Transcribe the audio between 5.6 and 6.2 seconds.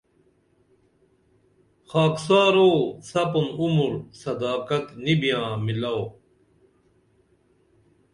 مِلو